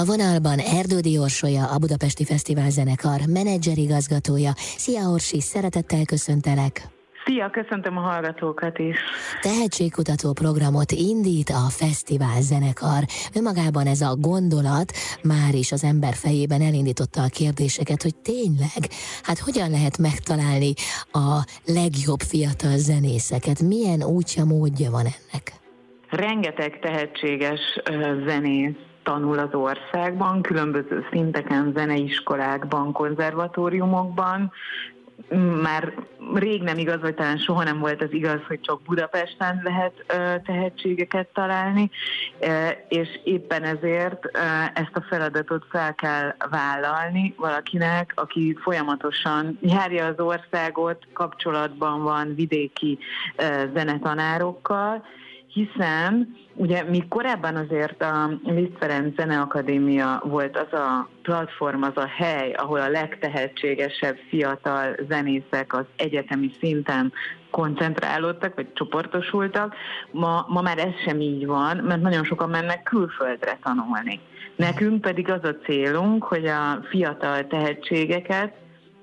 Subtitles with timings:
[0.00, 4.52] A vonalban Erdődi Orsolya, a Budapesti Fesztivál zenekar menedzserigazgatója.
[4.56, 6.82] Szia Orsi, szeretettel köszöntelek!
[7.24, 8.96] Szia, köszöntöm a hallgatókat is.
[9.40, 13.02] Tehetségkutató programot indít a fesztivál zenekar.
[13.34, 14.92] Önmagában ez a gondolat
[15.22, 18.82] már is az ember fejében elindította a kérdéseket, hogy tényleg,
[19.22, 20.72] hát hogyan lehet megtalálni
[21.12, 23.62] a legjobb fiatal zenészeket?
[23.62, 25.52] Milyen útja, módja van ennek?
[26.10, 27.60] Rengeteg tehetséges
[28.26, 34.52] zenész tanul az országban, különböző szinteken, zeneiskolákban, konzervatóriumokban,
[35.62, 35.92] már
[36.34, 39.92] rég nem igaz, vagy talán soha nem volt az igaz, hogy csak Budapesten lehet
[40.44, 41.90] tehetségeket találni,
[42.88, 44.26] és éppen ezért
[44.74, 52.98] ezt a feladatot fel kell vállalni valakinek, aki folyamatosan járja az országot, kapcsolatban van vidéki
[53.74, 55.04] zenetanárokkal,
[55.52, 62.08] hiszen ugye mi korábban azért a Liszt Ferenc Zeneakadémia volt az a platform, az a
[62.16, 67.12] hely, ahol a legtehetségesebb fiatal zenészek az egyetemi szinten
[67.50, 69.74] koncentrálódtak, vagy csoportosultak.
[70.10, 74.20] Ma, ma már ez sem így van, mert nagyon sokan mennek külföldre tanulni.
[74.56, 78.54] Nekünk pedig az a célunk, hogy a fiatal tehetségeket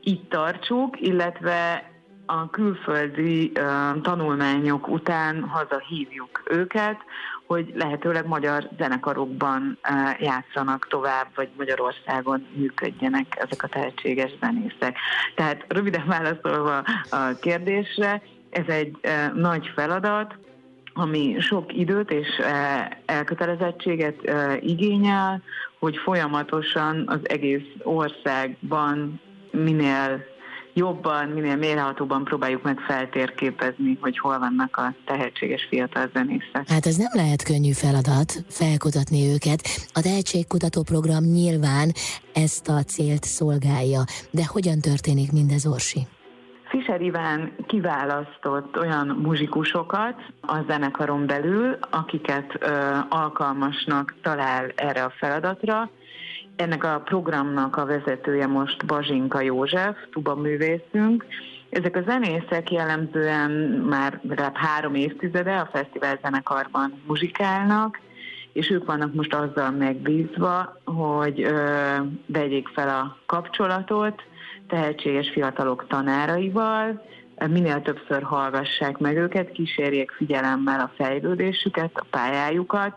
[0.02, 1.92] itt tartsuk, illetve
[2.28, 6.97] a külföldi uh, tanulmányok után hazahívjuk őket,
[7.45, 14.98] hogy lehetőleg magyar zenekarokban uh, játszanak tovább, vagy Magyarországon működjenek ezek a tehetséges zenészek.
[15.36, 16.78] Tehát röviden válaszolva
[17.09, 20.36] a kérdésre, ez egy uh, nagy feladat,
[20.94, 22.28] ami sok időt és
[23.05, 24.16] elkötelezettséget
[24.59, 25.42] igényel,
[25.80, 30.25] hogy folyamatosan az egész országban minél
[30.78, 36.67] jobban, minél mélyrehatóban próbáljuk meg feltérképezni, hogy hol vannak a tehetséges fiatal zenészek.
[36.67, 39.61] Hát ez nem lehet könnyű feladat, felkutatni őket.
[39.94, 41.92] A tehetségkutató program nyilván
[42.33, 46.08] ezt a célt szolgálja, de hogyan történik mindez, Orsi?
[46.70, 52.67] Fischer Iván kiválasztott olyan muzsikusokat a zenekaron belül, akiket ö,
[53.10, 55.89] alkalmasnak talál erre a feladatra,
[56.58, 61.26] ennek a programnak a vezetője most Bazsinka József, tuba művészünk.
[61.70, 63.52] Ezek a zenészek jellemzően
[63.90, 68.00] már legalább három évtizede a fesztivál zenekarban muzsikálnak,
[68.54, 74.22] és ők vannak most azzal megbízva, hogy ö, vegyék fel a kapcsolatot
[74.67, 77.06] tehetséges fiatalok tanáraival,
[77.50, 82.96] minél többször hallgassák meg őket, kísérjék figyelemmel a fejlődésüket, a pályájukat,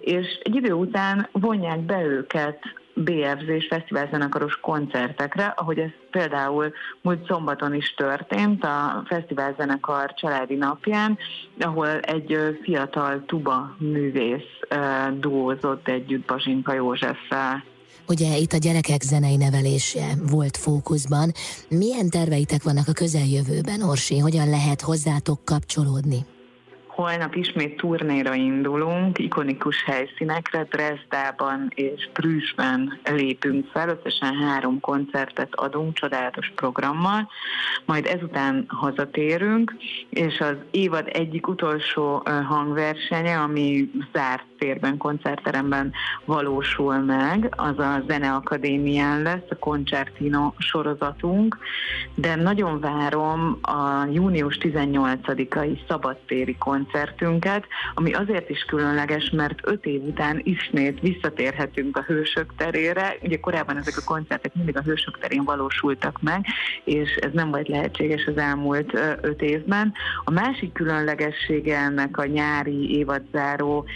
[0.00, 2.58] és egy idő után vonják be őket
[3.04, 6.72] BFZ és fesztiválzenekaros koncertekre, ahogy ez például
[7.02, 11.18] múlt szombaton is történt a fesztiválzenekar családi napján,
[11.60, 14.58] ahol egy fiatal tuba művész
[15.18, 17.64] duózott együtt Bazsinka Józseffel.
[18.08, 21.32] Ugye itt a gyerekek zenei nevelése volt fókuszban.
[21.68, 24.18] Milyen terveitek vannak a közeljövőben, Orsi?
[24.18, 26.18] Hogyan lehet hozzátok kapcsolódni?
[26.98, 35.94] Holnap ismét turnéra indulunk, ikonikus helyszínekre, Dresdában és Brüsszben lépünk fel, összesen három koncertet adunk
[35.94, 37.28] csodálatos programmal,
[37.84, 39.74] majd ezután hazatérünk,
[40.08, 45.92] és az évad egyik utolsó hangversenye, ami zárt térben, koncertteremben
[46.24, 51.58] valósul meg, az a Zeneakadémián lesz, a Concertino sorozatunk,
[52.14, 56.56] de nagyon várom a június 18-ai szabadtéri
[56.90, 63.16] koncertünket, ami azért is különleges, mert öt év után ismét visszatérhetünk a Hősök terére.
[63.22, 66.44] Ugye korábban ezek a koncertek mindig a Hősök terén valósultak meg,
[66.84, 69.92] és ez nem volt lehetséges az elmúlt öt évben.
[70.24, 73.86] A másik különlegessége ennek a nyári évadzáró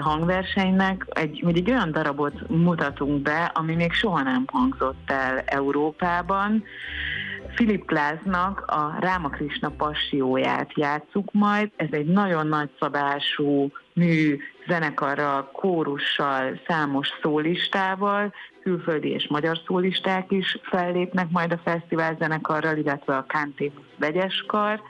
[0.00, 6.64] hangversenynek, egy, hogy egy olyan darabot mutatunk be, ami még soha nem hangzott el Európában.
[7.54, 11.70] Philip Glassnak a Ráma Krishna passióját játsszuk majd.
[11.76, 20.58] Ez egy nagyon nagy szabású mű zenekarral, kórussal, számos szólistával, külföldi és magyar szólisták is
[20.62, 24.82] fellépnek majd a fesztivál zenekarral, illetve a Kántébusz vegyeskar,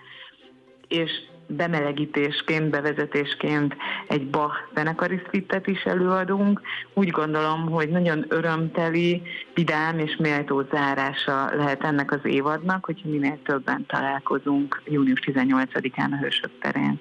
[0.88, 1.10] és
[1.46, 3.76] bemelegítésként, bevezetésként
[4.08, 5.22] egy Bach zenekari
[5.64, 6.60] is előadunk.
[6.94, 9.22] Úgy gondolom, hogy nagyon örömteli,
[9.54, 16.16] vidám és méltó zárása lehet ennek az évadnak, hogyha minél többen találkozunk június 18-án a
[16.16, 17.00] Hősök terén.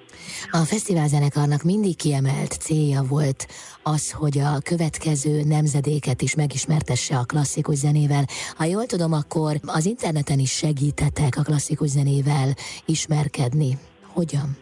[0.50, 3.46] A fesztivál zenekarnak mindig kiemelt célja volt
[3.82, 8.24] az, hogy a következő nemzedéket is megismertesse a klasszikus zenével.
[8.56, 12.48] Ha jól tudom, akkor az interneten is segítetek a klasszikus zenével
[12.86, 13.78] ismerkedni.
[14.12, 14.56] Hogyan?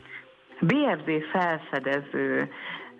[0.61, 2.51] BFD felfedező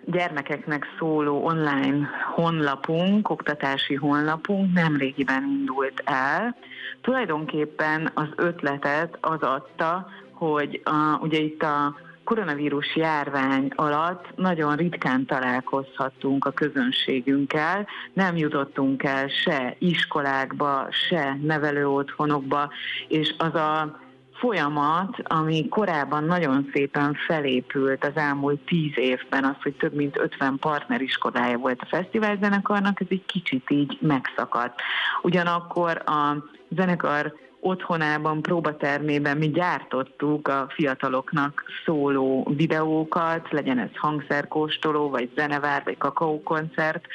[0.05, 6.55] gyermekeknek szóló online honlapunk, oktatási honlapunk nemrégiben indult el.
[7.01, 15.25] Tulajdonképpen az ötletet az adta, hogy a, ugye itt a koronavírus járvány alatt nagyon ritkán
[15.25, 22.71] találkozhattunk a közönségünkkel, nem jutottunk el se iskolákba, se nevelőotthonokba,
[23.07, 23.99] és az a
[24.41, 30.57] folyamat, ami korábban nagyon szépen felépült az elmúlt tíz évben, az, hogy több mint 50
[30.59, 34.81] partneriskodája volt a fesztiválzenekarnak, ez egy kicsit így megszakadt.
[35.21, 36.35] Ugyanakkor a
[36.75, 45.97] zenekar otthonában, próbatermében mi gyártottuk a fiataloknak szóló videókat, legyen ez hangszerkóstoló, vagy zenevár, vagy
[45.97, 47.05] kakaókoncert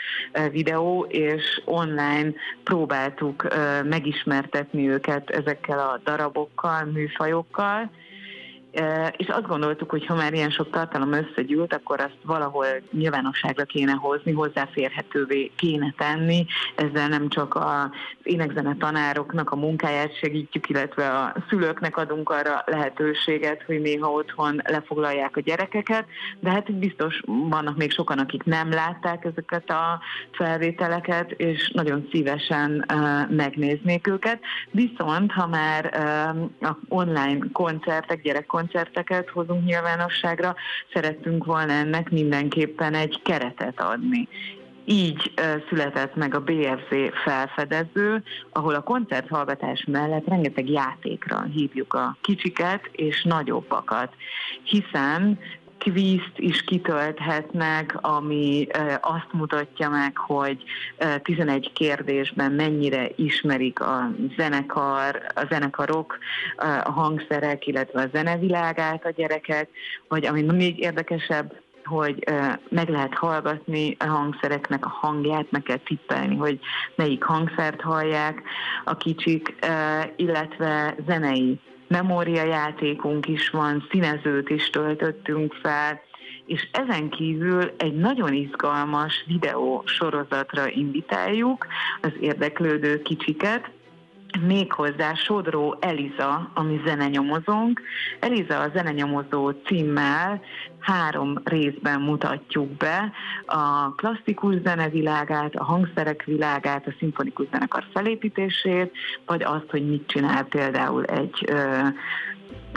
[0.51, 2.33] videó, és online
[2.65, 3.47] próbáltuk
[3.85, 7.91] megismertetni őket ezekkel a darabokkal, műfajokkal,
[9.17, 13.93] és azt gondoltuk, hogy ha már ilyen sok tartalom összegyűlt, akkor azt valahol nyilvánosságra kéne
[13.93, 17.89] hozni, hozzáférhetővé kéne tenni, ezzel nem csak az
[18.23, 25.37] énekzene tanároknak a munkáját segítjük, illetve a szülőknek adunk arra lehetőséget, hogy néha otthon lefoglalják
[25.37, 26.05] a gyerekeket,
[26.41, 30.01] de hát biztos vannak még sokan, akik nem látták ezeket a
[30.33, 32.85] felvételeket, és nagyon szívesen
[33.31, 34.41] megnéznék őket.
[34.71, 35.95] Viszont, ha már
[36.61, 40.55] a online koncertek, gyerekkoncertek, koncerteket hozunk nyilvánosságra,
[40.93, 44.29] szerettünk volna ennek mindenképpen egy keretet adni.
[44.85, 45.33] Így
[45.69, 48.23] született meg a BFZ felfedező,
[48.53, 54.13] ahol a koncerthallgatás mellett rengeteg játékra hívjuk a kicsiket és nagyobbakat,
[54.63, 55.39] hiszen
[55.79, 58.67] kvízt is kitölthetnek, ami
[59.01, 60.63] azt mutatja meg, hogy
[61.23, 66.19] 11 kérdésben mennyire ismerik a zenekar, a zenekarok,
[66.85, 69.69] a hangszerek, illetve a zenevilágát a gyerekek,
[70.09, 72.25] vagy ami még érdekesebb, hogy
[72.69, 76.59] meg lehet hallgatni a hangszereknek a hangját, meg kell tippelni, hogy
[76.95, 78.43] melyik hangszert hallják
[78.85, 79.55] a kicsik,
[80.17, 86.01] illetve zenei memóriajátékunk is van, színezőt is töltöttünk fel,
[86.47, 91.67] és ezen kívül egy nagyon izgalmas videó sorozatra invitáljuk
[92.03, 93.71] az érdeklődő kicsiket,
[94.47, 97.81] méghozzá Sodró Eliza, ami zenenyomozónk.
[98.21, 100.41] Eliza a zenenyomozó címmel
[100.79, 103.13] három részben mutatjuk be
[103.47, 108.93] a klasszikus zenevilágát, a hangszerek világát, a szimfonikus zenekar felépítését,
[109.27, 111.89] vagy azt, hogy mit csinál például egy ö,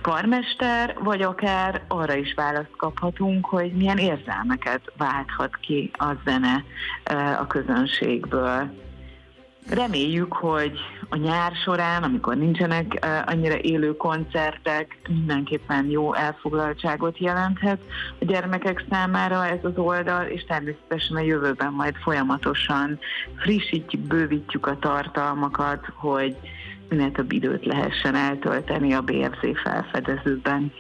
[0.02, 6.64] karmester, vagy akár arra is választ kaphatunk, hogy milyen érzelmeket válthat ki a zene
[7.40, 8.72] a közönségből.
[9.70, 10.80] Reméljük, hogy
[11.10, 17.80] a nyár során, amikor nincsenek annyira élő koncertek, mindenképpen jó elfoglaltságot jelenthet
[18.20, 23.00] a gyermekek számára ez az oldal, és természetesen a jövőben majd folyamatosan
[23.36, 26.36] frissítjük, bővítjük a tartalmakat, hogy
[26.90, 30.72] minél több időt lehessen eltölteni a BFC felfedezőben.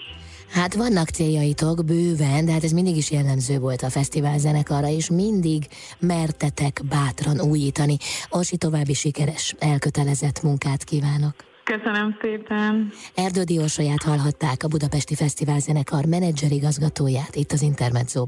[0.51, 5.09] Hát vannak céljaitok bőven, de hát ez mindig is jellemző volt a fesztivál zenekarra, és
[5.09, 5.67] mindig
[5.99, 7.97] mertetek bátran újítani.
[8.29, 11.33] Orsi további sikeres, elkötelezett munkát kívánok.
[11.63, 12.91] Köszönöm szépen.
[13.15, 18.25] Erdődi Orsolyát hallhatták, a Budapesti Fesztivál zenekar menedzser igazgatóját itt az Intermezzo